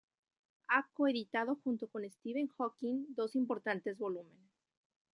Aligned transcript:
Ha 0.69 0.89
co-editado 0.95 1.53
junto 1.63 1.87
con 1.87 2.09
Stephen 2.09 2.49
Hawking 2.57 3.05
dos 3.15 3.35
importantes 3.35 3.99
volúmenes. 3.99 4.49